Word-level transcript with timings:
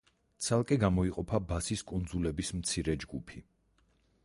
ცალკე 0.45 0.77
გამოიყოფა 0.83 1.41
ბასის 1.51 1.85
კუნძულების 1.91 2.51
მცირე 2.63 2.99
ჯგუფი. 3.07 3.43